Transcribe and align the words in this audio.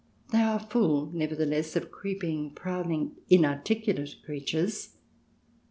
They 0.31 0.39
are 0.39 0.57
full, 0.57 1.11
nevertheless, 1.13 1.75
of 1.75 1.91
creeping, 1.91 2.55
prowling, 2.55 3.17
inarticulate 3.29 4.15
creatures. 4.25 4.95